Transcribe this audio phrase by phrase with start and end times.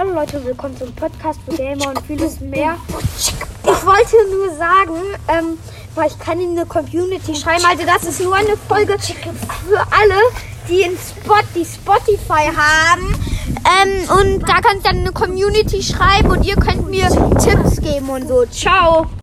[0.00, 2.76] Hallo Leute, willkommen zum Podcast für Gamer und vieles mehr.
[3.18, 4.94] Ich wollte nur sagen,
[5.28, 5.58] ähm,
[5.94, 7.62] weil ich kann in eine Community schreiben.
[7.70, 10.20] Also das ist nur eine Folge für alle,
[10.70, 13.14] die in Spot, die Spotify haben.
[13.82, 17.06] Ähm, und da kannst du dann eine Community schreiben und ihr könnt mir
[17.38, 18.46] Tipps geben und so.
[18.46, 19.10] Ciao.